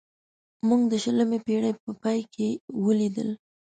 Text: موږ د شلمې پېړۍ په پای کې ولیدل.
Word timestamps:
موږ 0.67 0.81
د 0.91 0.93
شلمې 1.03 1.39
پېړۍ 1.45 1.73
په 1.83 1.91
پای 2.01 2.19
کې 2.33 2.47
ولیدل. 2.85 3.29